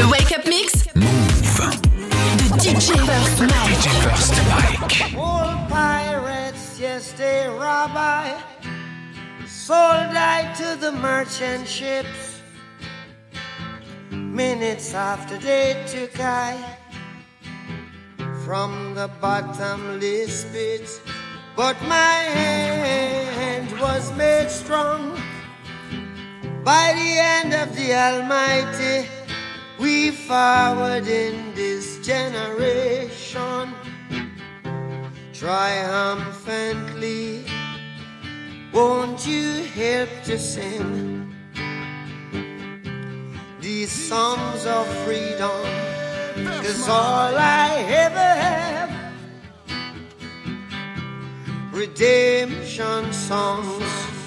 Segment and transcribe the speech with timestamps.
[0.00, 0.86] Le Wake Up Mix.
[0.94, 1.82] Mouv'.
[2.40, 3.76] The DJ First Mike.
[3.76, 5.14] DJ First Mike.
[5.14, 8.42] All pirates, yes, they rob I.
[9.46, 12.40] Sold I to the merchant ships.
[14.10, 16.56] Minutes after they took I.
[18.46, 20.88] From the bottomless pit.
[21.54, 25.20] But my hand was made strong
[26.64, 29.19] by the hand of the Almighty.
[29.80, 33.72] We forward in this generation
[35.32, 37.46] triumphantly.
[38.74, 41.34] Won't you help to sing
[43.62, 45.64] these songs of freedom?
[46.62, 48.90] Cause all I ever have
[51.72, 54.19] redemption songs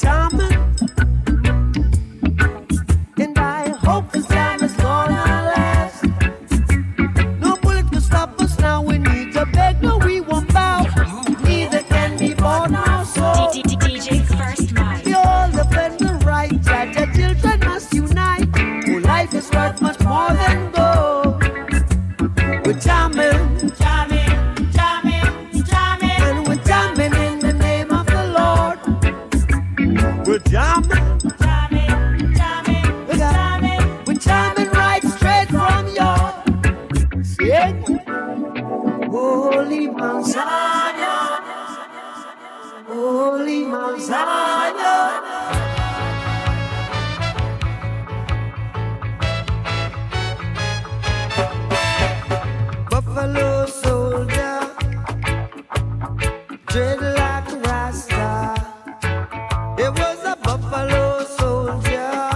[0.00, 0.39] Tom.
[44.10, 44.74] Zion.
[52.90, 54.58] Buffalo soldier,
[56.66, 58.54] dreadlock rasta.
[59.78, 62.30] It was a buffalo soldier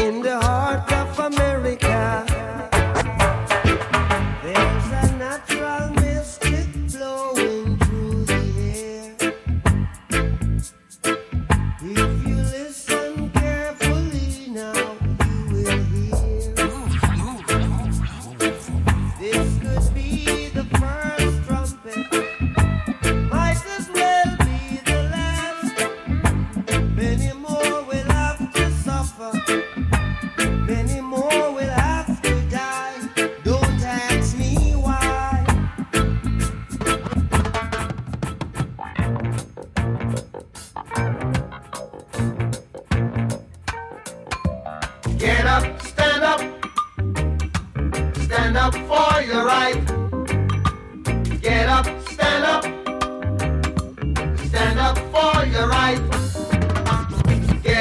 [0.00, 2.24] in the heart of America.
[4.42, 5.81] There's a natural.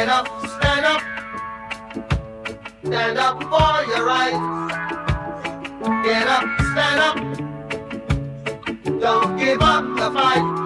[0.02, 1.02] Get up, stand up,
[2.84, 4.42] stand up for your rights.
[6.04, 7.18] Get up, stand up,
[9.00, 10.61] don't give up the fight.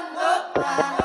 [0.00, 0.97] one a like?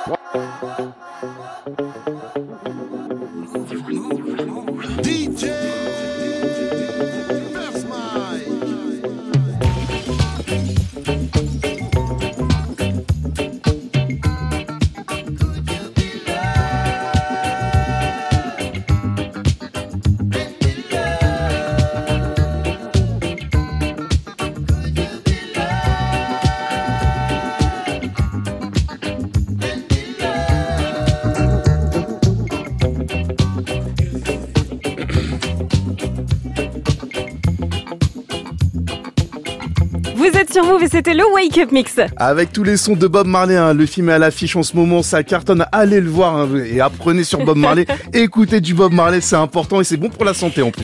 [40.51, 41.99] sur Move et c'était le Wake Up Mix.
[42.17, 44.75] Avec tous les sons de Bob Marley, hein, le film est à l'affiche en ce
[44.75, 45.65] moment, ça cartonne.
[45.71, 47.85] Allez le voir hein, et apprenez sur Bob Marley.
[48.13, 50.81] Écoutez du Bob Marley, c'est important et c'est bon pour la santé en plus.